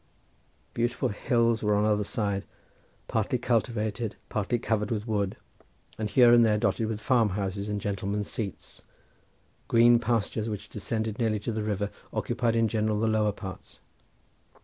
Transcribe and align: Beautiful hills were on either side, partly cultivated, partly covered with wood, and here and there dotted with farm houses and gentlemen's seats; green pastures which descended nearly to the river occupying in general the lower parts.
Beautiful 0.73 1.09
hills 1.09 1.61
were 1.61 1.75
on 1.75 1.85
either 1.85 2.03
side, 2.03 2.43
partly 3.07 3.37
cultivated, 3.37 4.15
partly 4.29 4.57
covered 4.57 4.89
with 4.89 5.05
wood, 5.07 5.37
and 5.99 6.09
here 6.09 6.33
and 6.33 6.43
there 6.43 6.57
dotted 6.57 6.87
with 6.87 6.99
farm 6.99 7.29
houses 7.29 7.69
and 7.69 7.79
gentlemen's 7.79 8.27
seats; 8.27 8.81
green 9.67 9.99
pastures 9.99 10.49
which 10.49 10.69
descended 10.69 11.19
nearly 11.19 11.37
to 11.41 11.51
the 11.51 11.61
river 11.61 11.91
occupying 12.13 12.55
in 12.55 12.67
general 12.67 12.99
the 12.99 13.05
lower 13.07 13.31
parts. 13.31 13.79